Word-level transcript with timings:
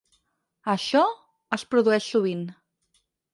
Això, 0.73 1.03
es 1.59 1.67
produeix 1.75 2.09
sovint. 2.15 2.43